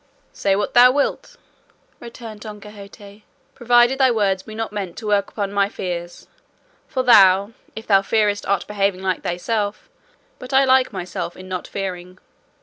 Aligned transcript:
"Say 0.33 0.55
what 0.55 0.73
thou 0.73 0.91
wilt," 0.91 1.37
returned 1.99 2.39
Don 2.39 2.59
Quixote, 2.59 3.23
"provided 3.53 3.99
thy 3.99 4.09
words 4.09 4.41
be 4.41 4.55
not 4.55 4.71
meant 4.73 4.97
to 4.97 5.05
work 5.05 5.29
upon 5.29 5.53
my 5.53 5.69
fears; 5.69 6.25
for 6.87 7.03
thou, 7.03 7.51
if 7.75 7.85
thou 7.85 8.01
fearest, 8.01 8.47
art 8.47 8.65
behaving 8.65 9.03
like 9.03 9.21
thyself; 9.21 9.91
but 10.39 10.55
I 10.55 10.65
like 10.65 10.91
myself, 10.91 11.37
in 11.37 11.47
not 11.47 11.67
fearing." 11.67 12.17